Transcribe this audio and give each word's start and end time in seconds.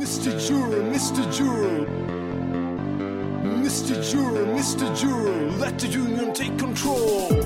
Mr. 0.00 0.38
Juror, 0.38 0.82
Mr. 0.82 1.30
Juror. 1.32 1.88
Mr. 3.44 4.02
Juror, 4.02 4.46
Mr. 4.46 4.94
Juror, 4.96 5.58
let 5.60 5.78
the 5.78 5.98
union 5.98 6.32
take 6.34 6.58
control. 6.58 7.44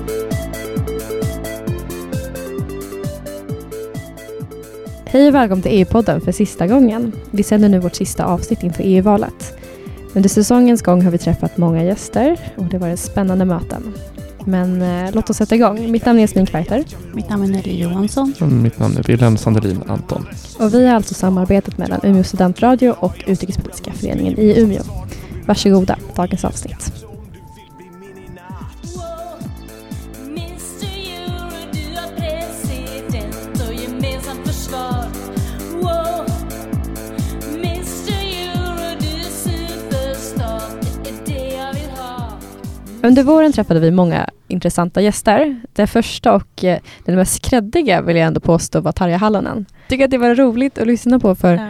Hej 5.05 5.27
och 5.27 5.35
välkommen 5.35 5.61
till 5.61 5.71
EU-podden 5.71 6.21
för 6.21 6.31
sista 6.31 6.67
gången. 6.67 7.11
Vi 7.31 7.43
sänder 7.43 7.69
nu 7.69 7.79
vårt 7.79 7.95
sista 7.95 8.25
avsnitt 8.25 8.63
inför 8.63 8.83
EU-valet. 8.83 9.57
Under 10.13 10.29
säsongens 10.29 10.81
gång 10.81 11.01
har 11.01 11.11
vi 11.11 11.17
träffat 11.17 11.57
många 11.57 11.83
gäster 11.83 12.39
och 12.55 12.65
det 12.65 12.77
var 12.77 12.87
varit 12.87 12.99
spännande 12.99 13.45
möten. 13.45 13.93
Men 14.45 14.81
eh, 14.81 15.13
låt 15.13 15.29
oss 15.29 15.37
sätta 15.37 15.55
igång. 15.55 15.91
Mitt 15.91 16.05
namn 16.05 16.19
är 16.19 16.23
Jasmin 16.23 16.45
Kvarter 16.45 16.83
Mitt 17.13 17.29
namn 17.29 17.43
är 17.43 17.47
Nelly 17.47 17.81
Johansson. 17.81 18.33
Mm, 18.41 18.61
Mitt 18.63 18.79
namn 18.79 18.97
är 18.97 19.03
Wilhelm 19.03 19.37
Sandelin 19.37 19.83
Anton. 19.87 20.27
och 20.59 20.73
vi 20.73 20.87
har 20.87 20.95
alltså 20.95 21.13
samarbetat 21.13 21.77
mellan 21.77 21.99
Umeå 22.03 22.23
studentradio 22.23 22.89
och 22.99 23.23
Utrikespolitiska 23.27 23.93
föreningen 23.93 24.39
i 24.39 24.59
Umeå. 24.59 24.83
Varsågoda, 25.45 25.97
dagens 26.15 26.45
avsnitt. 26.45 27.04
Under 43.05 43.23
våren 43.23 43.51
träffade 43.53 43.79
vi 43.79 43.91
många 43.91 44.29
intressanta 44.47 45.01
gäster. 45.01 45.61
Den 45.73 45.87
första 45.87 46.35
och 46.35 46.63
eh, 46.63 46.79
den 47.05 47.15
mest 47.15 47.41
kreddiga 47.41 48.01
vill 48.01 48.15
jag 48.15 48.27
ändå 48.27 48.39
påstå 48.39 48.81
var 48.81 48.91
Tarja 48.91 49.17
Halonen. 49.17 49.65
Tycker 49.89 50.05
att 50.05 50.11
det 50.11 50.17
var 50.17 50.35
roligt 50.35 50.77
att 50.77 50.87
lyssna 50.87 51.19
på 51.19 51.35
för 51.35 51.53
Ja. 51.53 51.67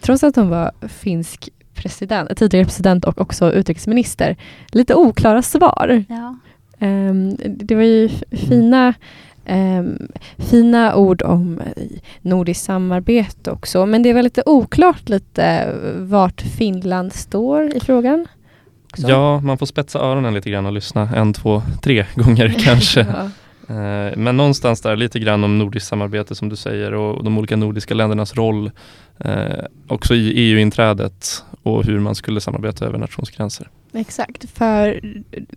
trots 0.00 0.24
att 0.24 0.36
hon 0.36 0.48
var 0.48 0.72
finsk 0.88 1.48
president, 1.74 2.38
tidigare 2.38 2.64
president 2.64 3.04
och 3.04 3.20
också 3.20 3.52
utrikesminister, 3.52 4.36
lite 4.72 4.94
oklara 4.94 5.42
svar. 5.42 6.04
Ja. 6.08 6.36
Ehm, 6.78 7.36
det 7.46 7.74
var 7.74 7.82
ju 7.82 8.08
fina, 8.48 8.94
ehm, 9.44 10.08
fina 10.36 10.96
ord 10.96 11.22
om 11.22 11.60
eh, 11.76 11.82
nordiskt 12.20 12.64
samarbete 12.64 13.50
också, 13.50 13.86
men 13.86 14.02
det 14.02 14.10
är 14.10 14.14
väl 14.14 14.24
lite 14.24 14.42
oklart 14.46 15.08
lite 15.08 15.74
vart 15.98 16.40
Finland 16.40 17.12
står 17.12 17.76
i 17.76 17.80
frågan. 17.80 18.26
Också. 18.92 19.08
Ja, 19.08 19.40
man 19.40 19.58
får 19.58 19.66
spetsa 19.66 19.98
öronen 19.98 20.34
lite 20.34 20.50
grann 20.50 20.66
och 20.66 20.72
lyssna 20.72 21.08
en, 21.16 21.32
två, 21.32 21.62
tre 21.82 22.06
gånger 22.14 22.48
kanske. 22.64 23.00
Ja. 23.10 23.24
Eh, 23.74 24.16
Men 24.16 24.36
någonstans 24.36 24.80
där 24.80 24.96
lite 24.96 25.18
grann 25.18 25.44
om 25.44 25.58
nordiskt 25.58 25.88
samarbete 25.88 26.34
som 26.34 26.48
du 26.48 26.56
säger 26.56 26.94
och 26.94 27.24
de 27.24 27.38
olika 27.38 27.56
nordiska 27.56 27.94
ländernas 27.94 28.34
roll 28.34 28.70
eh, 29.18 29.64
också 29.88 30.14
i 30.14 30.32
EU-inträdet 30.36 31.44
och 31.62 31.84
hur 31.84 31.98
man 32.00 32.14
skulle 32.14 32.40
samarbeta 32.40 32.84
över 32.86 32.98
nationsgränser. 32.98 33.68
Exakt, 33.94 34.50
för 34.50 35.00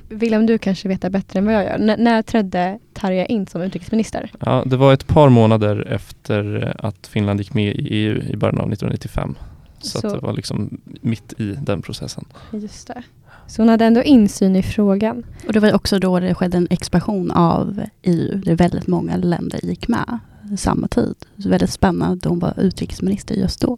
William, 0.10 0.46
du 0.46 0.58
kanske 0.58 0.88
vet 0.88 1.02
det 1.02 1.10
bättre 1.10 1.40
än 1.40 1.46
vad 1.46 1.54
jag 1.54 1.64
gör. 1.64 1.76
N- 1.90 1.96
när 2.00 2.22
trädde 2.22 2.80
Tarja 2.94 3.26
in 3.26 3.48
som 3.48 3.62
utrikesminister? 3.62 4.32
Ja, 4.40 4.64
det 4.66 4.78
var 4.78 4.94
ett 4.94 5.08
par 5.08 5.30
månader 5.30 5.88
efter 5.92 6.74
att 6.80 7.08
Finland 7.08 7.40
gick 7.40 7.54
med 7.54 7.76
i 7.76 7.88
EU 7.90 8.22
i 8.22 8.36
början 8.38 8.58
av 8.62 8.72
1995. 8.72 9.36
Så, 9.80 10.00
Så- 10.02 10.10
det 10.16 10.18
var 10.22 10.34
liksom 10.34 10.82
mitt 11.02 11.34
i 11.38 11.56
den 11.62 11.82
processen. 11.82 12.26
Just 12.52 12.88
det. 12.88 13.04
Så 13.48 13.62
hon 13.62 13.70
hade 13.70 13.86
ändå 13.86 14.04
insyn 14.04 14.56
i 14.56 14.64
frågan. 14.64 15.24
Och 15.48 15.54
det 15.54 15.60
var 15.60 15.74
också 15.74 16.00
då 16.00 16.20
det 16.20 16.36
skedde 16.36 16.58
en 16.58 16.68
expansion 16.70 17.32
av 17.32 17.84
EU. 18.04 18.38
Där 18.38 18.56
väldigt 18.56 18.88
många 18.88 19.18
länder 19.18 19.60
gick 19.64 19.88
med 19.88 20.20
samma 20.58 20.88
tid. 20.88 21.16
Så 21.38 21.50
väldigt 21.50 21.70
spännande 21.70 22.18
att 22.18 22.26
hon 22.26 22.40
var 22.40 22.54
utrikesminister 22.58 23.36
just 23.36 23.62
då. 23.62 23.78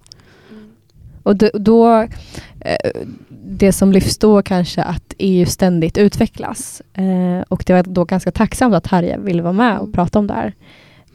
Och 1.24 1.36
då, 1.38 2.02
eh, 2.60 3.02
det 3.46 3.72
som 3.72 3.92
lyfts 3.92 4.18
då 4.18 4.42
kanske 4.42 4.84
att 4.84 5.14
EU 5.18 5.46
ständigt 5.46 5.98
utvecklas. 5.98 6.82
Eh, 6.94 7.42
och 7.48 7.64
det 7.66 7.74
var 7.74 7.84
då 7.84 8.06
ganska 8.06 8.32
tacksamt 8.32 8.76
att 8.76 8.88
Harry 8.88 9.16
ville 9.18 9.42
vara 9.42 9.54
med 9.54 9.80
och 9.80 9.94
prata 9.94 10.20
om 10.20 10.28
det 10.28 10.34
här. 10.34 10.54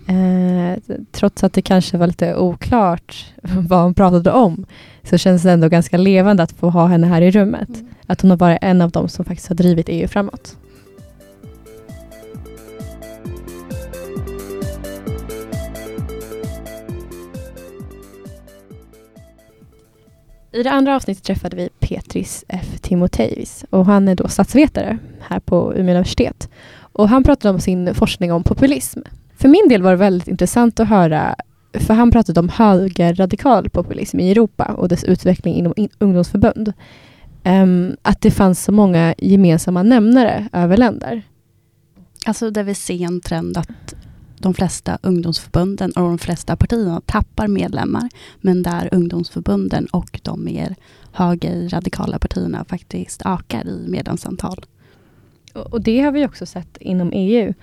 Eh, 0.06 0.78
trots 1.12 1.44
att 1.44 1.52
det 1.52 1.62
kanske 1.62 1.98
var 1.98 2.06
lite 2.06 2.36
oklart 2.36 3.26
vad 3.42 3.82
hon 3.82 3.94
pratade 3.94 4.32
om 4.32 4.66
så 5.02 5.18
känns 5.18 5.42
det 5.42 5.52
ändå 5.52 5.68
ganska 5.68 5.96
levande 5.96 6.42
att 6.42 6.52
få 6.52 6.70
ha 6.70 6.86
henne 6.86 7.06
här 7.06 7.22
i 7.22 7.30
rummet. 7.30 7.68
Att 8.06 8.20
hon 8.20 8.30
har 8.30 8.36
varit 8.36 8.58
en 8.62 8.82
av 8.82 8.90
dem 8.90 9.08
som 9.08 9.24
faktiskt 9.24 9.48
har 9.48 9.56
drivit 9.56 9.88
EU 9.88 10.08
framåt. 10.08 10.56
I 20.54 20.62
det 20.62 20.70
andra 20.70 20.96
avsnittet 20.96 21.24
träffade 21.24 21.56
vi 21.56 21.68
Petris 21.78 22.44
F. 22.48 22.66
Timoteus 22.80 23.64
och 23.70 23.86
han 23.86 24.08
är 24.08 24.14
då 24.14 24.28
statsvetare 24.28 24.98
här 25.20 25.40
på 25.40 25.72
Umeå 25.74 25.80
universitet. 25.80 26.48
Och 26.74 27.08
han 27.08 27.24
pratade 27.24 27.54
om 27.54 27.60
sin 27.60 27.94
forskning 27.94 28.32
om 28.32 28.42
populism. 28.44 29.00
För 29.42 29.48
min 29.48 29.68
del 29.68 29.82
var 29.82 29.90
det 29.90 29.96
väldigt 29.96 30.28
intressant 30.28 30.80
att 30.80 30.88
höra, 30.88 31.34
för 31.72 31.94
han 31.94 32.10
pratade 32.10 32.40
om 32.40 32.48
högerradikal 32.48 33.70
populism 33.70 34.20
i 34.20 34.30
Europa 34.30 34.64
och 34.64 34.88
dess 34.88 35.04
utveckling 35.04 35.54
inom 35.54 35.72
in- 35.76 35.88
ungdomsförbund. 35.98 36.72
Um, 37.44 37.96
att 38.02 38.20
det 38.20 38.30
fanns 38.30 38.64
så 38.64 38.72
många 38.72 39.14
gemensamma 39.18 39.82
nämnare 39.82 40.48
över 40.52 40.76
länder. 40.76 41.22
Alltså 42.26 42.50
där 42.50 42.62
vi 42.62 42.74
ser 42.74 43.04
en 43.04 43.20
trend 43.20 43.56
att 43.58 43.94
de 44.38 44.54
flesta 44.54 44.98
ungdomsförbunden 45.02 45.92
och 45.92 46.02
de 46.02 46.18
flesta 46.18 46.56
partierna 46.56 47.00
tappar 47.06 47.48
medlemmar. 47.48 48.08
Men 48.40 48.62
där 48.62 48.88
ungdomsförbunden 48.92 49.86
och 49.86 50.20
de 50.22 50.44
mer 50.44 50.74
högerradikala 51.12 52.18
partierna 52.18 52.64
faktiskt 52.64 53.22
ökar 53.24 53.68
i 53.68 53.84
medlemsantal. 53.88 54.64
Och, 55.52 55.82
det 55.82 56.00
har 56.00 56.12
vi 56.12 56.26
också 56.26 56.46
sett 56.46 56.76
inom 56.80 57.10
EU. 57.14 57.54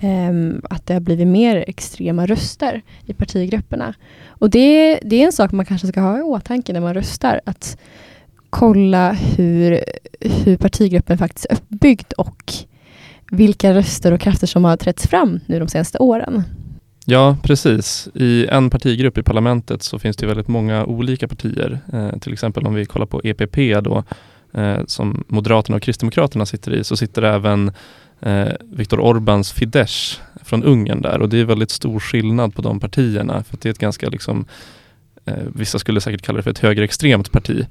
Um, 0.00 0.08
ehm, 0.08 0.62
att 0.70 0.86
det 0.86 0.94
har 0.94 1.00
blivit 1.00 1.28
mer 1.28 1.64
extrema 1.68 2.26
röster 2.26 2.82
i 3.06 3.12
partigrupperna. 3.12 3.94
Och 4.26 4.50
det, 4.50 4.98
det 5.02 5.22
är 5.22 5.26
en 5.26 5.32
sak 5.32 5.52
man 5.52 5.66
kanske 5.66 5.86
ska 5.86 6.00
ha 6.00 6.18
i 6.18 6.22
åtanke 6.22 6.72
när 6.72 6.80
man 6.80 6.94
röstar. 6.94 7.40
Att 7.44 7.78
kolla 8.50 9.12
hur, 9.12 9.80
hur 10.20 10.56
partigruppen 10.56 11.18
faktiskt 11.18 11.46
är 11.50 11.54
uppbyggd 11.56 12.12
och 12.12 12.52
vilka 13.30 13.74
röster 13.74 14.12
och 14.12 14.20
krafter 14.20 14.46
som 14.46 14.64
har 14.64 14.76
trätts 14.76 15.06
fram 15.06 15.40
nu 15.46 15.58
de 15.58 15.68
senaste 15.68 15.98
åren. 15.98 16.42
Ja, 17.08 17.36
precis. 17.42 18.08
I 18.14 18.46
en 18.46 18.70
partigrupp 18.70 19.18
i 19.18 19.22
parlamentet 19.22 19.82
så 19.82 19.98
finns 19.98 20.16
det 20.16 20.26
väldigt 20.26 20.48
många 20.48 20.84
olika 20.84 21.28
partier. 21.28 21.78
Eh, 21.92 22.18
till 22.18 22.32
exempel 22.32 22.66
om 22.66 22.74
vi 22.74 22.84
kollar 22.84 23.06
på 23.06 23.20
EPP 23.24 23.84
då, 23.84 24.04
eh, 24.56 24.78
som 24.86 25.24
Moderaterna 25.28 25.76
och 25.76 25.82
Kristdemokraterna 25.82 26.46
sitter 26.46 26.74
i, 26.74 26.84
så 26.84 26.96
sitter 26.96 27.22
även 27.22 27.72
eh, 28.20 28.48
Viktor 28.70 28.98
Orbáns 28.98 29.54
Fidesz 29.54 30.20
från 30.44 30.64
Ungern 30.64 31.02
där 31.02 31.22
och 31.22 31.28
det 31.28 31.38
är 31.38 31.44
väldigt 31.44 31.70
stor 31.70 32.00
skillnad 32.00 32.54
på 32.54 32.62
de 32.62 32.80
partierna 32.80 33.42
för 33.42 33.54
att 33.54 33.60
det 33.60 33.68
är 33.68 33.70
ett 33.70 33.78
ganska 33.78 34.08
liksom, 34.08 34.44
eh, 35.24 35.34
vissa 35.54 35.78
skulle 35.78 36.00
säkert 36.00 36.22
kalla 36.22 36.36
det 36.36 36.42
för 36.42 36.50
ett 36.50 36.58
högerextremt 36.58 37.32
parti. 37.32 37.66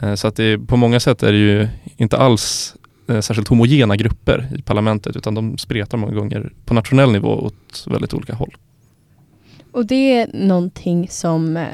Eh, 0.00 0.14
så 0.14 0.28
att 0.28 0.36
det, 0.36 0.58
på 0.58 0.76
många 0.76 1.00
sätt 1.00 1.22
är 1.22 1.32
det 1.32 1.38
ju 1.38 1.68
inte 1.96 2.16
alls 2.16 2.76
eh, 3.08 3.20
särskilt 3.20 3.48
homogena 3.48 3.96
grupper 3.96 4.48
i 4.58 4.62
parlamentet 4.62 5.16
utan 5.16 5.34
de 5.34 5.58
spretar 5.58 5.98
många 5.98 6.14
gånger 6.14 6.52
på 6.64 6.74
nationell 6.74 7.12
nivå 7.12 7.28
åt 7.28 7.84
väldigt 7.86 8.14
olika 8.14 8.34
håll. 8.34 8.56
Och 9.76 9.86
det 9.86 10.18
är 10.18 10.30
någonting 10.32 11.08
som 11.08 11.56
eh, 11.56 11.66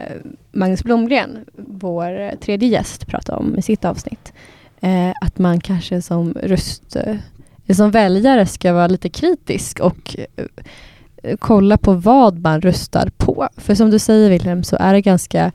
Magnus 0.52 0.84
Blomgren, 0.84 1.44
vår 1.56 2.36
tredje 2.36 2.68
gäst, 2.68 3.06
pratade 3.06 3.38
om 3.38 3.58
i 3.58 3.62
sitt 3.62 3.84
avsnitt. 3.84 4.32
Eh, 4.80 5.10
att 5.20 5.38
man 5.38 5.60
kanske 5.60 6.02
som 6.02 6.34
röst, 6.42 6.96
eh, 6.96 7.74
som 7.74 7.90
väljare 7.90 8.46
ska 8.46 8.72
vara 8.72 8.86
lite 8.86 9.08
kritisk 9.08 9.80
och 9.80 10.16
eh, 10.36 11.36
kolla 11.38 11.78
på 11.78 11.92
vad 11.92 12.38
man 12.38 12.60
röstar 12.60 13.10
på. 13.16 13.48
För 13.56 13.74
som 13.74 13.90
du 13.90 13.98
säger 13.98 14.30
Wilhelm 14.30 14.64
så 14.64 14.76
är 14.80 14.92
det 14.92 15.00
ganska 15.00 15.52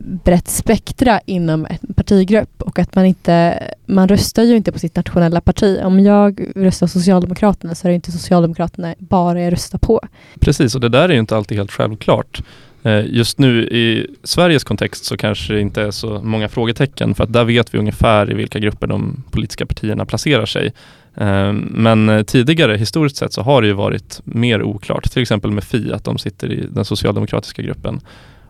brett 0.00 0.48
spektra 0.48 1.20
inom 1.26 1.66
en 1.70 1.94
partigrupp 1.94 2.62
och 2.62 2.78
att 2.78 2.94
man 2.94 3.04
inte, 3.04 3.64
man 3.86 4.08
röstar 4.08 4.42
ju 4.42 4.56
inte 4.56 4.72
på 4.72 4.78
sitt 4.78 4.96
nationella 4.96 5.40
parti. 5.40 5.80
Om 5.84 6.00
jag 6.00 6.46
röstar 6.56 6.86
Socialdemokraterna 6.86 7.74
så 7.74 7.86
är 7.86 7.88
det 7.88 7.94
inte 7.94 8.12
Socialdemokraterna 8.12 8.94
bara 8.98 9.40
jag 9.40 9.52
röstar 9.52 9.78
på. 9.78 10.00
Precis, 10.40 10.74
och 10.74 10.80
det 10.80 10.88
där 10.88 11.08
är 11.08 11.12
ju 11.12 11.18
inte 11.18 11.36
alltid 11.36 11.58
helt 11.58 11.72
självklart. 11.72 12.42
Eh, 12.82 13.06
just 13.06 13.38
nu 13.38 13.62
i 13.62 14.06
Sveriges 14.22 14.64
kontext 14.64 15.04
så 15.04 15.16
kanske 15.16 15.52
det 15.52 15.60
inte 15.60 15.82
är 15.82 15.90
så 15.90 16.20
många 16.22 16.48
frågetecken 16.48 17.14
för 17.14 17.24
att 17.24 17.32
där 17.32 17.44
vet 17.44 17.74
vi 17.74 17.78
ungefär 17.78 18.30
i 18.30 18.34
vilka 18.34 18.58
grupper 18.58 18.86
de 18.86 19.22
politiska 19.30 19.66
partierna 19.66 20.06
placerar 20.06 20.46
sig. 20.46 20.72
Eh, 21.14 21.52
men 21.52 22.08
eh, 22.08 22.22
tidigare, 22.22 22.76
historiskt 22.76 23.16
sett, 23.16 23.32
så 23.32 23.42
har 23.42 23.62
det 23.62 23.68
ju 23.68 23.74
varit 23.74 24.20
mer 24.24 24.62
oklart. 24.62 25.10
Till 25.10 25.22
exempel 25.22 25.50
med 25.50 25.64
Fi, 25.64 25.92
att 25.92 26.04
de 26.04 26.18
sitter 26.18 26.52
i 26.52 26.66
den 26.70 26.84
socialdemokratiska 26.84 27.62
gruppen. 27.62 28.00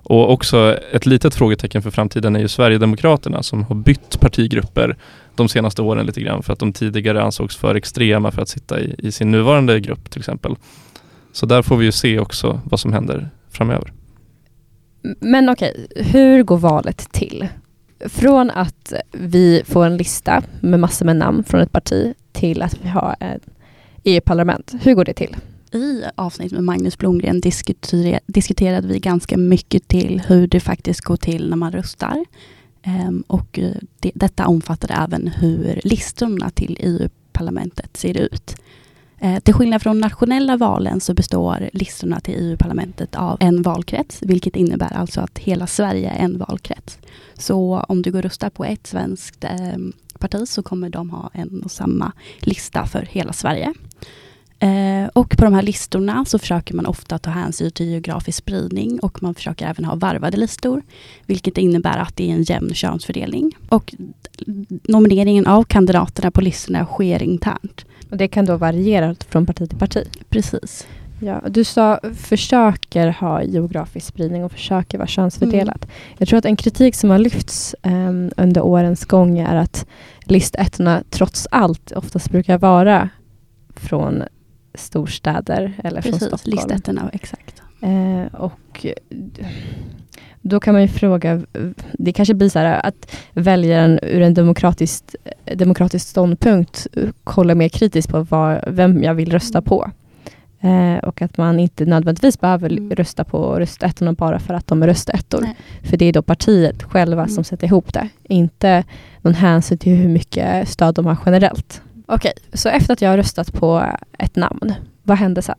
Och 0.02 0.32
också 0.32 0.79
ett 0.93 1.06
litet 1.06 1.35
frågetecken 1.35 1.82
för 1.82 1.91
framtiden 1.91 2.37
är 2.37 2.41
ju 2.41 2.49
Sverigedemokraterna 2.49 3.43
som 3.43 3.64
har 3.64 3.75
bytt 3.75 4.20
partigrupper 4.20 4.97
de 5.35 5.49
senaste 5.49 5.82
åren 5.82 6.06
lite 6.06 6.20
grann 6.20 6.43
för 6.43 6.52
att 6.52 6.58
de 6.58 6.73
tidigare 6.73 7.23
ansågs 7.23 7.56
för 7.56 7.75
extrema 7.75 8.31
för 8.31 8.43
att 8.43 8.49
sitta 8.49 8.81
i, 8.81 8.94
i 8.99 9.12
sin 9.12 9.31
nuvarande 9.31 9.81
grupp 9.81 10.11
till 10.11 10.20
exempel. 10.20 10.56
Så 11.32 11.47
där 11.47 11.62
får 11.62 11.76
vi 11.76 11.85
ju 11.85 11.93
se 11.93 12.19
också 12.19 12.61
vad 12.64 12.81
som 12.81 12.93
händer 12.93 13.31
framöver. 13.50 13.93
Men 15.20 15.49
okej, 15.49 15.87
hur 15.97 16.43
går 16.43 16.58
valet 16.58 17.12
till? 17.12 17.49
Från 18.06 18.50
att 18.50 18.93
vi 19.12 19.62
får 19.67 19.87
en 19.87 19.96
lista 19.96 20.43
med 20.61 20.81
massor 20.81 21.06
med 21.06 21.17
namn 21.17 21.44
från 21.44 21.61
ett 21.61 21.73
parti 21.73 22.14
till 22.32 22.62
att 22.62 22.76
vi 22.82 22.88
har 22.88 23.17
ett 23.20 23.43
EU-parlament. 24.05 24.73
Hur 24.82 24.94
går 24.94 25.05
det 25.05 25.14
till? 25.14 25.37
I 25.72 26.05
avsnitt 26.14 26.52
med 26.52 26.64
Magnus 26.64 26.99
Blomgren 26.99 27.40
diskutere- 27.40 28.20
diskuterade 28.26 28.88
vi 28.88 28.99
ganska 28.99 29.37
mycket 29.37 29.88
till 29.88 30.22
hur 30.26 30.46
det 30.46 30.61
faktiskt 30.61 31.00
går 31.00 31.17
till 31.17 31.50
när 31.50 31.56
man 31.56 31.72
röstar. 31.72 32.17
Um, 32.17 32.94
ehm, 32.94 33.25
och 33.26 33.58
eh, 33.58 33.75
det, 34.00 34.11
detta 34.14 34.46
omfattade 34.46 34.94
även 34.94 35.28
hur 35.28 35.81
listorna 35.84 36.50
till 36.50 36.76
EU-parlamentet 36.81 37.96
ser 37.96 38.17
ut. 38.17 38.56
Eh, 39.19 39.38
till 39.40 39.55
skillnad 39.55 39.82
från 39.82 40.00
nationella 40.00 40.56
valen 40.56 41.00
så 41.00 41.14
består 41.14 41.70
listorna 41.72 42.20
till 42.20 42.34
EU-parlamentet 42.34 43.14
av 43.14 43.37
en 43.40 43.62
valkrets, 43.62 44.19
vilket 44.22 44.56
innebär 44.56 44.93
alltså 44.93 45.20
att 45.20 45.38
hela 45.38 45.67
Sverige 45.67 46.11
är 46.11 46.25
en 46.25 46.38
valkrets. 46.38 46.99
Så 47.34 47.84
om 47.88 48.02
du 48.02 48.11
går 48.12 48.19
och 48.19 48.22
röstar 48.22 48.50
på 48.50 48.64
ett 48.64 48.87
svenskt 48.87 49.44
ehm, 49.44 49.93
parti 50.19 50.49
så 50.49 50.62
kommer 50.62 50.90
de 50.90 51.11
ha 51.11 51.31
en 51.32 51.62
och 51.62 51.70
samma 51.70 52.12
lista 52.40 52.87
för 52.87 53.02
hela 53.02 53.32
Sverige. 53.32 53.75
Eh, 54.62 55.09
och 55.12 55.31
på 55.31 55.45
de 55.45 55.55
här 55.55 55.62
listorna 55.62 56.25
så 56.25 56.39
försöker 56.39 56.75
man 56.75 56.87
ofta 56.87 57.19
ta 57.19 57.31
hänsyn 57.31 57.71
till 57.71 57.87
geografisk 57.87 58.39
spridning 58.39 59.01
och 59.01 59.23
man 59.23 59.35
försöker 59.35 59.67
även 59.67 59.85
ha 59.85 59.95
varvade 59.95 60.37
listor, 60.37 60.83
vilket 61.27 61.59
innebär 61.59 61.99
att 61.99 62.17
det 62.17 62.31
är 62.31 62.35
en 62.35 62.43
jämn 62.43 62.75
könsfördelning. 62.75 63.57
Och 63.69 63.95
nomineringen 64.83 65.47
av 65.47 65.65
kandidaterna 65.65 66.31
på 66.31 66.41
listorna 66.41 66.87
sker 66.87 67.23
internt. 67.23 67.85
Och 68.11 68.17
det 68.17 68.29
kan 68.29 68.45
då 68.45 68.57
variera 68.57 69.17
från 69.29 69.47
parti 69.47 69.69
till 69.69 69.79
parti. 69.79 70.09
Precis. 70.29 70.87
Ja, 71.23 71.43
du 71.49 71.65
sa 71.65 72.01
försöker 72.17 73.09
ha 73.09 73.43
geografisk 73.43 74.06
spridning 74.06 74.45
och 74.45 74.53
försöker 74.53 74.99
vara 74.99 75.09
könsfördelat. 75.09 75.87
Jag 76.19 76.29
tror 76.29 76.39
att 76.39 76.45
en 76.45 76.56
kritik 76.56 76.95
som 76.95 77.11
har 77.11 77.19
lyfts 77.19 77.75
em, 77.83 78.31
under 78.37 78.63
årens 78.63 79.05
gång 79.05 79.39
är 79.39 79.56
att 79.56 79.87
listettorna 80.21 81.03
trots 81.11 81.47
allt 81.51 81.93
oftast 81.93 82.31
brukar 82.31 82.59
vara 82.59 83.09
från 83.77 84.23
storstäder 84.75 85.72
eller 85.84 86.00
från 86.00 86.12
Precis, 86.12 86.28
Stockholm. 86.28 86.55
listettorna, 86.56 87.11
exakt. 87.12 87.62
Eh, 87.82 88.34
och 88.40 88.87
då 90.43 90.61
kan 90.61 90.72
man 90.75 90.82
ju 90.82 90.88
fråga, 90.88 91.43
det 91.93 92.12
kanske 92.12 92.34
blir 92.34 92.49
så 92.49 92.58
här 92.58 92.87
att 92.87 93.17
väljaren 93.32 93.99
ur 94.02 94.22
en 94.22 94.34
demokratisk, 94.34 95.05
demokratisk 95.55 96.08
ståndpunkt 96.08 96.87
kollar 97.25 97.55
mer 97.55 97.69
kritiskt 97.69 98.11
på 98.11 98.22
vad, 98.22 98.61
vem 98.67 99.02
jag 99.02 99.14
vill 99.14 99.32
rösta 99.32 99.62
på. 99.62 99.90
Eh, 100.61 100.96
och 101.05 101.22
att 101.22 101.38
man 101.38 101.61
inte 101.61 101.84
nödvändigtvis 101.84 102.40
behöver 102.40 102.70
Mm. 102.72 102.90
rösta 102.90 103.25
på 103.25 103.55
röstettorna 103.58 104.12
bara 104.12 104.38
för 104.38 104.55
att 104.55 104.67
de 104.67 104.82
är 104.82 104.87
röstettor. 104.87 105.40
Nej. 105.40 105.56
För 105.82 105.96
det 105.96 106.05
är 106.05 106.12
då 106.12 106.22
partiet 106.22 106.82
själva 106.82 107.22
Mm. 107.22 107.34
som 107.34 107.44
sätter 107.44 107.67
ihop 107.67 107.93
det. 107.93 108.08
Inte 108.25 108.84
någon 109.22 109.34
hänsyn 109.34 109.78
till 109.78 109.96
hur 109.96 110.08
mycket 110.08 110.69
stöd 110.69 110.94
de 110.94 111.06
har 111.06 111.17
generellt. 111.26 111.82
Okej, 112.12 112.33
så 112.53 112.69
efter 112.69 112.93
att 112.93 113.03
jag 113.03 113.11
har 113.11 113.17
röstat 113.17 113.53
på 113.53 113.85
ett 114.19 114.37
namn, 114.37 114.75
vad 115.03 115.19
händer 115.19 115.43
sen? 115.43 115.57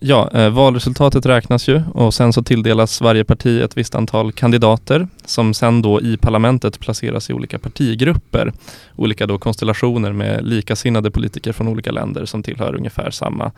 Ja, 0.00 0.30
eh, 0.34 0.50
valresultatet 0.50 1.26
räknas 1.26 1.68
ju 1.68 1.82
och 1.94 2.14
sen 2.14 2.32
så 2.32 2.42
tilldelas 2.42 3.00
varje 3.00 3.24
parti 3.24 3.62
ett 3.62 3.76
visst 3.76 3.94
antal 3.94 4.32
kandidater 4.32 5.08
som 5.24 5.54
sen 5.54 5.82
då 5.82 6.00
i 6.00 6.16
parlamentet 6.16 6.80
placeras 6.80 7.30
i 7.30 7.32
olika 7.32 7.58
partigrupper. 7.58 8.52
Olika 8.96 9.26
då 9.26 9.38
konstellationer 9.38 10.12
med 10.12 10.46
likasinnade 10.46 11.10
politiker 11.10 11.52
från 11.52 11.68
olika 11.68 11.92
länder 11.92 12.24
som 12.24 12.42
tillhör 12.42 12.74
ungefär 12.74 13.10
samma 13.10 13.52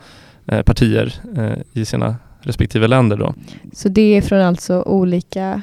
eh, 0.45 0.61
partier 0.61 1.13
eh, 1.37 1.81
i 1.81 1.85
sina 1.85 2.15
respektive 2.41 2.87
länder 2.87 3.17
då. 3.17 3.33
Så 3.73 3.89
det 3.89 4.17
är 4.17 4.21
från 4.21 4.41
alltså 4.41 4.81
olika, 4.81 5.61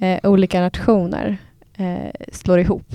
eh, 0.00 0.30
olika 0.30 0.60
nationer 0.60 1.38
eh, 1.76 2.10
slår 2.32 2.58
ihop. 2.58 2.94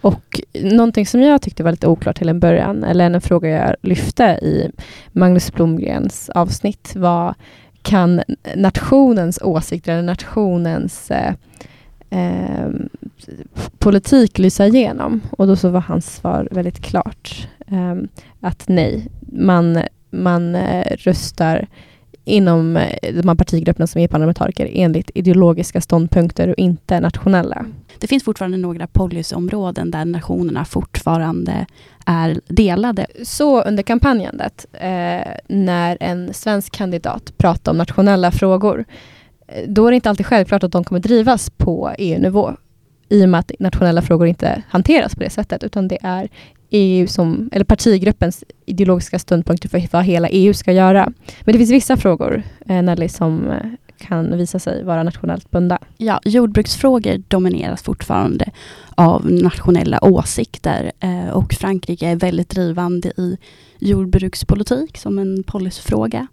Och 0.00 0.40
någonting 0.54 1.06
som 1.06 1.20
jag 1.20 1.42
tyckte 1.42 1.62
var 1.62 1.70
lite 1.70 1.86
oklart 1.86 2.18
till 2.18 2.28
en 2.28 2.40
början, 2.40 2.84
eller 2.84 3.04
en 3.04 3.20
fråga 3.20 3.48
jag 3.48 3.76
lyfte 3.82 4.24
i 4.24 4.70
Magnus 5.12 5.52
Blomgrens 5.52 6.28
avsnitt 6.28 6.96
var 6.96 7.34
kan 7.82 8.22
nationens 8.56 9.38
åsikter 9.42 9.92
eller 9.92 10.02
nationens 10.02 11.10
eh, 11.10 11.34
eh, 12.10 12.68
politik 13.78 14.38
lysa 14.38 14.66
igenom? 14.66 15.20
Och 15.30 15.46
då 15.46 15.56
så 15.56 15.68
var 15.68 15.80
hans 15.80 16.16
svar 16.16 16.48
väldigt 16.50 16.80
klart. 16.80 17.48
Eh, 17.66 17.94
att 18.40 18.68
nej, 18.68 19.06
man, 19.32 19.82
man 20.10 20.54
eh, 20.54 20.96
röstar 20.98 21.66
inom 22.30 22.76
eh, 22.76 23.14
de 23.14 23.28
här 23.28 23.34
partigrupperna 23.34 23.86
som 23.86 24.00
är 24.00 24.08
parlamentariker 24.08 24.70
enligt 24.72 25.10
ideologiska 25.14 25.80
ståndpunkter 25.80 26.48
och 26.48 26.58
inte 26.58 27.00
nationella. 27.00 27.66
Det 27.98 28.06
finns 28.06 28.24
fortfarande 28.24 28.56
några 28.56 28.86
policyområden 28.86 29.90
där 29.90 30.04
nationerna 30.04 30.64
fortfarande 30.64 31.66
är 32.06 32.40
delade. 32.48 33.06
Så 33.24 33.62
under 33.62 33.82
kampanjandet, 33.82 34.66
eh, 34.72 35.32
när 35.48 35.96
en 36.00 36.34
svensk 36.34 36.72
kandidat 36.72 37.38
pratar 37.38 37.72
om 37.72 37.78
nationella 37.78 38.30
frågor, 38.30 38.84
eh, 39.48 39.68
då 39.68 39.86
är 39.86 39.90
det 39.90 39.94
inte 39.94 40.10
alltid 40.10 40.26
självklart 40.26 40.64
att 40.64 40.72
de 40.72 40.84
kommer 40.84 41.00
drivas 41.00 41.50
på 41.50 41.90
EU-nivå. 41.98 42.56
I 43.08 43.24
och 43.24 43.28
med 43.28 43.40
att 43.40 43.52
nationella 43.58 44.02
frågor 44.02 44.26
inte 44.26 44.62
hanteras 44.68 45.14
på 45.14 45.20
det 45.20 45.30
sättet, 45.30 45.64
utan 45.64 45.88
det 45.88 45.98
är 46.02 46.28
EU 46.70 47.06
som, 47.06 47.48
eller 47.52 47.64
partigruppens 47.64 48.44
ideologiska 48.66 49.18
ståndpunkter 49.18 49.68
för 49.68 49.88
vad 49.90 50.04
hela 50.04 50.28
EU 50.28 50.54
ska 50.54 50.72
göra. 50.72 51.12
Men 51.40 51.52
det 51.52 51.58
finns 51.58 51.70
vissa 51.70 51.96
frågor, 51.96 52.42
eh, 52.66 52.82
Nelly, 52.82 53.08
som 53.08 53.50
eh, 53.50 53.56
kan 53.98 54.38
visa 54.38 54.58
sig 54.58 54.84
vara 54.84 55.02
nationellt 55.02 55.50
bundna. 55.50 55.78
Ja, 55.96 56.20
jordbruksfrågor 56.24 57.22
domineras 57.28 57.82
fortfarande 57.82 58.50
av 58.94 59.32
nationella 59.32 60.04
åsikter 60.04 60.92
eh, 61.00 61.28
och 61.30 61.54
Frankrike 61.54 62.08
är 62.08 62.16
väldigt 62.16 62.48
drivande 62.48 63.08
i 63.08 63.36
jordbrukspolitik 63.78 64.98
som 64.98 65.18
en 65.18 65.42
policyfråga. 65.42 66.26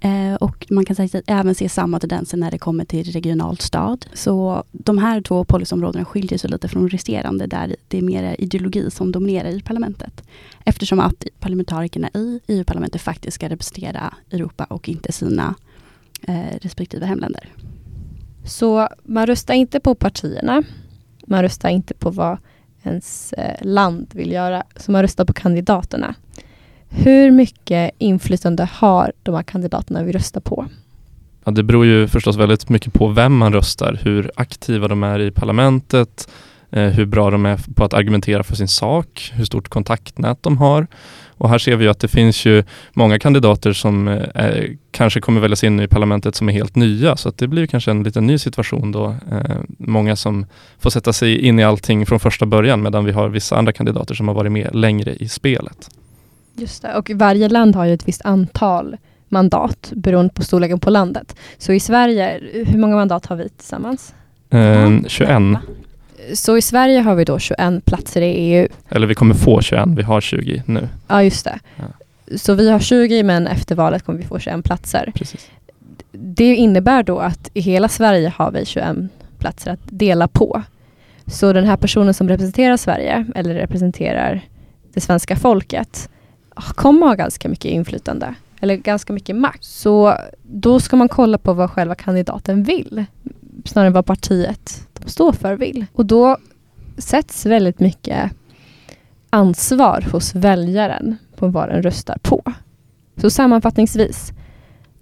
Eh, 0.00 0.34
och 0.34 0.66
man 0.70 0.84
kan 0.84 0.96
säga, 0.96 1.22
även 1.26 1.54
se 1.54 1.68
samma 1.68 2.00
tendenser 2.00 2.36
när 2.38 2.50
det 2.50 2.58
kommer 2.58 2.84
till 2.84 3.12
regionalt 3.12 3.62
stöd. 3.62 4.06
Så 4.14 4.64
de 4.72 4.98
här 4.98 5.20
två 5.20 5.44
policyområdena 5.44 6.04
skiljer 6.04 6.38
sig 6.38 6.50
lite 6.50 6.68
från 6.68 6.88
resterande 6.88 7.46
där 7.46 7.76
det 7.88 7.98
är 7.98 8.02
mer 8.02 8.36
ideologi 8.38 8.90
som 8.90 9.12
dominerar 9.12 9.48
i 9.48 9.62
parlamentet. 9.62 10.22
Eftersom 10.64 11.00
att 11.00 11.24
parlamentarikerna 11.40 12.08
i 12.14 12.40
EU-parlamentet 12.46 13.00
faktiskt 13.00 13.34
ska 13.34 13.48
representera 13.48 14.14
Europa 14.30 14.64
och 14.64 14.88
inte 14.88 15.12
sina 15.12 15.54
eh, 16.22 16.58
respektive 16.60 17.06
hemländer. 17.06 17.52
Så 18.44 18.88
man 19.04 19.26
röstar 19.26 19.54
inte 19.54 19.80
på 19.80 19.94
partierna. 19.94 20.62
Man 21.26 21.42
röstar 21.42 21.68
inte 21.68 21.94
på 21.94 22.10
vad 22.10 22.38
ens 22.82 23.32
eh, 23.32 23.66
land 23.66 24.10
vill 24.14 24.32
göra. 24.32 24.62
Så 24.76 24.92
man 24.92 25.02
röstar 25.02 25.24
på 25.24 25.32
kandidaterna. 25.32 26.14
Hur 26.88 27.30
mycket 27.30 27.90
inflytande 27.98 28.68
har 28.72 29.12
de 29.22 29.34
här 29.34 29.42
kandidaterna 29.42 30.02
vi 30.02 30.12
röstar 30.12 30.40
på? 30.40 30.66
Ja, 31.44 31.52
det 31.52 31.62
beror 31.62 31.86
ju 31.86 32.08
förstås 32.08 32.36
väldigt 32.36 32.68
mycket 32.68 32.92
på 32.92 33.08
vem 33.08 33.36
man 33.36 33.52
röstar, 33.52 34.00
hur 34.02 34.30
aktiva 34.36 34.88
de 34.88 35.02
är 35.02 35.18
i 35.18 35.30
parlamentet, 35.30 36.28
eh, 36.70 36.82
hur 36.82 37.06
bra 37.06 37.30
de 37.30 37.46
är 37.46 37.60
på 37.74 37.84
att 37.84 37.94
argumentera 37.94 38.42
för 38.42 38.56
sin 38.56 38.68
sak, 38.68 39.32
hur 39.34 39.44
stort 39.44 39.68
kontaktnät 39.68 40.42
de 40.42 40.58
har. 40.58 40.86
Och 41.38 41.48
här 41.48 41.58
ser 41.58 41.76
vi 41.76 41.84
ju 41.84 41.90
att 41.90 42.00
det 42.00 42.08
finns 42.08 42.44
ju 42.44 42.64
många 42.92 43.18
kandidater 43.18 43.72
som 43.72 44.08
eh, 44.08 44.64
kanske 44.90 45.20
kommer 45.20 45.40
väljas 45.40 45.64
in 45.64 45.80
i 45.80 45.88
parlamentet 45.88 46.34
som 46.34 46.48
är 46.48 46.52
helt 46.52 46.76
nya, 46.76 47.16
så 47.16 47.28
att 47.28 47.38
det 47.38 47.48
blir 47.48 47.62
ju 47.62 47.66
kanske 47.66 47.90
en 47.90 48.02
liten 48.02 48.26
ny 48.26 48.38
situation 48.38 48.92
då. 48.92 49.16
Eh, 49.30 49.56
många 49.78 50.16
som 50.16 50.46
får 50.78 50.90
sätta 50.90 51.12
sig 51.12 51.38
in 51.38 51.58
i 51.58 51.64
allting 51.64 52.06
från 52.06 52.20
första 52.20 52.46
början, 52.46 52.82
medan 52.82 53.04
vi 53.04 53.12
har 53.12 53.28
vissa 53.28 53.56
andra 53.56 53.72
kandidater 53.72 54.14
som 54.14 54.28
har 54.28 54.34
varit 54.34 54.52
med 54.52 54.74
längre 54.74 55.14
i 55.14 55.28
spelet. 55.28 55.90
Just 56.56 56.82
det. 56.82 56.94
Och 56.94 57.10
varje 57.14 57.48
land 57.48 57.76
har 57.76 57.84
ju 57.84 57.94
ett 57.94 58.08
visst 58.08 58.22
antal 58.24 58.96
mandat 59.28 59.92
beroende 59.96 60.34
på 60.34 60.42
storleken 60.44 60.78
på 60.80 60.90
landet. 60.90 61.36
Så 61.58 61.72
i 61.72 61.80
Sverige, 61.80 62.40
hur 62.66 62.78
många 62.78 62.96
mandat 62.96 63.26
har 63.26 63.36
vi 63.36 63.48
tillsammans? 63.48 64.14
Eh, 64.50 64.90
21, 65.06 65.58
Så 66.34 66.56
i 66.56 66.62
Sverige 66.62 67.00
har 67.00 67.14
vi 67.14 67.24
då 67.24 67.38
21 67.38 67.84
platser 67.84 68.20
i 68.22 68.26
EU. 68.26 68.68
eller 68.88 69.06
vi 69.06 69.14
kommer 69.14 69.34
få 69.34 69.60
21, 69.60 69.88
vi 69.96 70.02
har 70.02 70.20
20 70.20 70.62
nu. 70.66 70.88
Ja, 71.08 71.22
just 71.22 71.44
det. 71.44 71.58
Ja. 71.76 71.84
Så 72.36 72.54
vi 72.54 72.70
har 72.70 72.78
20 72.78 73.22
men 73.22 73.46
efter 73.46 73.74
valet 73.74 74.02
kommer 74.02 74.18
vi 74.18 74.24
få 74.24 74.38
21 74.38 74.64
platser. 74.64 75.12
Precis. 75.14 75.50
Det 76.12 76.54
innebär 76.54 77.02
då 77.02 77.18
att 77.18 77.50
i 77.54 77.60
hela 77.60 77.88
Sverige 77.88 78.32
har 78.36 78.50
vi 78.50 78.64
21 78.66 78.96
platser 79.38 79.70
att 79.70 79.80
dela 79.84 80.28
på. 80.28 80.62
Så 81.26 81.52
den 81.52 81.64
här 81.64 81.76
personen 81.76 82.14
som 82.14 82.28
representerar 82.28 82.76
Sverige 82.76 83.26
eller 83.34 83.54
representerar 83.54 84.40
det 84.94 85.00
svenska 85.00 85.36
folket 85.36 86.08
kommer 86.56 87.06
ha 87.06 87.14
ganska 87.14 87.48
mycket 87.48 87.70
inflytande 87.70 88.34
eller 88.60 88.76
ganska 88.76 89.12
mycket 89.12 89.36
makt. 89.36 89.64
Så 89.64 90.14
då 90.42 90.80
ska 90.80 90.96
man 90.96 91.08
kolla 91.08 91.38
på 91.38 91.52
vad 91.52 91.70
själva 91.70 91.94
kandidaten 91.94 92.62
vill 92.62 93.04
snarare 93.64 93.86
än 93.86 93.92
vad 93.92 94.06
partiet 94.06 94.88
de 94.92 95.10
står 95.10 95.32
för 95.32 95.54
vill. 95.54 95.86
Och 95.92 96.06
då 96.06 96.36
sätts 96.98 97.46
väldigt 97.46 97.80
mycket 97.80 98.32
ansvar 99.30 100.06
hos 100.12 100.34
väljaren 100.34 101.16
på 101.36 101.48
vad 101.48 101.68
den 101.68 101.82
röstar 101.82 102.18
på. 102.22 102.42
Så 103.16 103.30
sammanfattningsvis, 103.30 104.32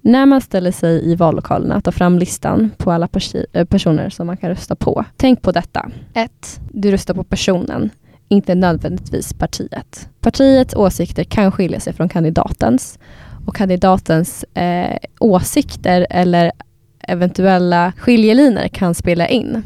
När 0.00 0.26
man 0.26 0.40
ställer 0.40 0.72
sig 0.72 1.10
i 1.10 1.14
vallokalerna, 1.14 1.80
ta 1.80 1.92
fram 1.92 2.18
listan 2.18 2.70
på 2.76 2.92
alla 2.92 3.08
eh, 3.52 3.64
personer 3.64 4.10
som 4.10 4.26
man 4.26 4.36
kan 4.36 4.50
rösta 4.50 4.76
på. 4.76 5.04
Tänk 5.16 5.42
på 5.42 5.52
detta. 5.52 5.90
1. 6.14 6.60
Du 6.72 6.90
röstar 6.90 7.14
på 7.14 7.24
personen, 7.24 7.90
inte 8.28 8.54
nödvändigtvis 8.54 9.32
partiet. 9.32 10.08
Partiets 10.20 10.74
åsikter 10.74 11.24
kan 11.24 11.52
skilja 11.52 11.80
sig 11.80 11.92
från 11.92 12.08
kandidatens 12.08 12.98
och 13.46 13.56
kandidatens 13.56 14.44
eh, 14.44 14.96
åsikter 15.20 16.06
eller 16.10 16.52
eventuella 17.00 17.92
skiljelinjer 17.98 18.68
kan 18.68 18.94
spela 18.94 19.28
in. 19.28 19.62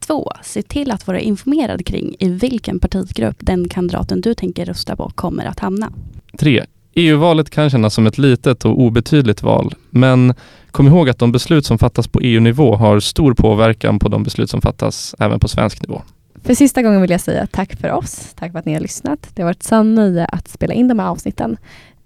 2. 0.00 0.32
Se 0.42 0.62
till 0.62 0.90
att 0.90 1.06
vara 1.06 1.20
informerad 1.20 1.86
kring 1.86 2.16
i 2.18 2.28
vilken 2.28 2.80
partigrupp 2.80 3.36
den 3.38 3.68
kandidaten 3.68 4.20
du 4.20 4.34
tänker 4.34 4.64
rösta 4.64 4.96
på 4.96 5.10
kommer 5.14 5.44
att 5.44 5.60
hamna. 5.60 5.92
3. 6.38 6.64
EU-valet 6.94 7.50
kan 7.50 7.70
kännas 7.70 7.94
som 7.94 8.06
ett 8.06 8.18
litet 8.18 8.64
och 8.64 8.80
obetydligt 8.80 9.42
val, 9.42 9.74
men 9.90 10.34
kom 10.70 10.86
ihåg 10.86 11.08
att 11.08 11.18
de 11.18 11.32
beslut 11.32 11.66
som 11.66 11.78
fattas 11.78 12.08
på 12.08 12.20
EU-nivå 12.20 12.76
har 12.76 13.00
stor 13.00 13.34
påverkan 13.34 13.98
på 13.98 14.08
de 14.08 14.22
beslut 14.22 14.50
som 14.50 14.60
fattas 14.60 15.14
även 15.18 15.40
på 15.40 15.48
svensk 15.48 15.82
nivå. 15.82 16.02
För 16.44 16.54
sista 16.54 16.82
gången 16.82 17.00
vill 17.00 17.10
jag 17.10 17.20
säga 17.20 17.46
tack 17.46 17.76
för 17.80 17.90
oss. 17.92 18.32
Tack 18.34 18.52
för 18.52 18.58
att 18.58 18.66
ni 18.66 18.72
har 18.72 18.80
lyssnat. 18.80 19.28
Det 19.34 19.42
har 19.42 19.46
varit 19.48 19.56
ett 19.56 19.62
sant 19.62 19.94
nöje 19.96 20.24
att 20.24 20.48
spela 20.48 20.74
in 20.74 20.88
de 20.88 20.98
här 20.98 21.06
avsnitten. 21.08 21.56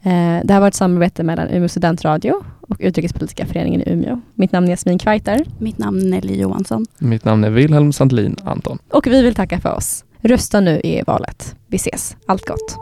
Eh, 0.02 0.40
Det 0.44 0.54
har 0.54 0.60
varit 0.60 0.74
ett 0.74 0.78
samarbete 0.78 1.22
mellan 1.22 1.48
Umeå 1.48 1.68
studentradio 1.68 2.34
och 2.60 2.76
Utrikespolitiska 2.80 3.46
föreningen 3.46 3.80
i 3.80 3.90
Umeå. 3.92 4.20
Mitt 4.34 4.52
namn 4.52 4.66
är 4.66 4.70
Jasmin 4.70 4.98
Kveiter 4.98 5.44
Mitt 5.58 5.78
namn 5.78 6.00
är 6.00 6.04
Nelly 6.10 6.40
Johansson. 6.40 6.86
Mitt 6.98 7.24
namn 7.24 7.44
är 7.44 7.50
Wilhelm 7.50 7.92
Sandlin 7.92 8.36
Anton. 8.44 8.78
och 8.90 9.06
vi 9.06 9.22
vill 9.22 9.34
tacka 9.34 9.60
för 9.60 9.74
oss. 9.74 10.04
Rösta 10.20 10.60
nu 10.60 10.80
i 10.84 11.02
valet. 11.06 11.56
Vi 11.66 11.76
ses. 11.76 12.16
Allt 12.26 12.46
gott. 12.46 12.76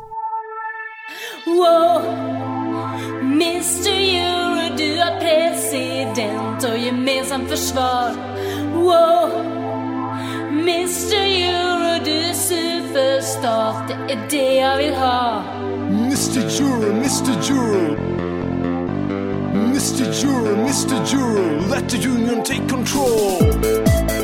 Wow. 1.47 2.03
Mr 3.21 3.89
Euro, 3.89 4.77
du 4.77 4.99
är 4.99 5.21
president 5.21 6.65
och 6.73 6.79
gemensamt 6.79 7.49
försvar. 7.51 8.11
Wow. 8.75 9.64
Mr 10.55 11.15
Euro, 11.15 12.05
du 12.05 12.11
är 12.11 12.33
superstat, 12.35 13.89
det 13.89 14.13
är 14.13 14.27
det 14.31 14.55
jag 14.55 14.77
vill 14.77 14.95
ha. 14.95 15.43
Mr. 15.89 16.39
Euro, 16.63 16.91
Mr. 16.93 17.53
Euro. 17.53 17.97
Mr. 19.55 20.05
Euro, 20.25 20.57
Mr. 20.57 21.15
Euro, 21.15 21.69
let 21.71 21.89
the 21.89 22.09
union 22.09 22.45
take 22.45 22.69
control. 22.69 24.24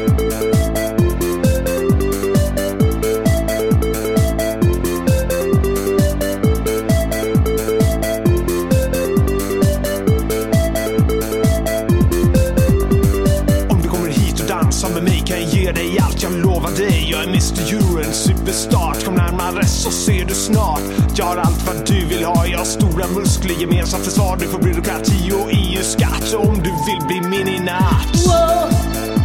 Så 19.81 19.91
ser 19.91 20.25
du 20.25 20.35
snart. 20.35 20.83
Jag 21.17 21.25
har 21.25 21.37
allt 21.37 21.67
vad 21.67 21.87
du 21.87 22.07
vill 22.07 22.25
ha. 22.25 22.47
Jag 22.47 22.59
har 22.59 22.65
stora 22.65 23.07
muskler, 23.07 23.55
gemensamt 23.61 24.05
försvar. 24.05 24.37
Du 24.41 24.47
får 24.49 24.59
byråkrati 24.59 25.33
och 25.33 25.51
EU-skatt 25.53 26.35
om 26.35 26.55
du 26.55 26.71
vill 26.71 27.07
bli 27.07 27.21
min 27.31 27.49
i 27.49 27.59
natt. 27.61 28.17
Wow. 28.27 29.20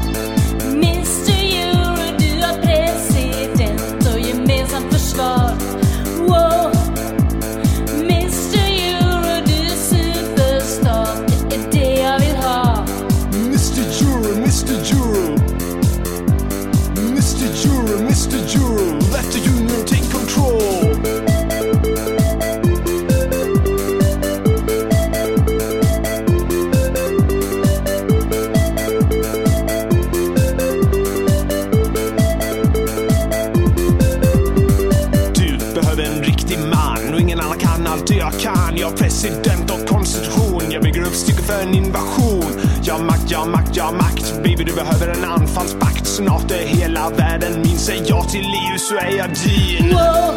Snart 46.35 46.51
är 46.51 46.65
hela 46.65 47.09
världen 47.09 47.61
min. 47.61 47.77
säger 47.77 48.05
jag 48.09 48.29
till 48.29 48.45
EU 48.45 48.77
så 48.77 48.95
är 48.95 49.17
jag 49.17 49.29
din. 49.29 49.89
Wow. 49.89 50.35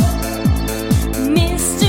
Mr 1.17 1.88